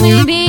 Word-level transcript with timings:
Maybe 0.00 0.47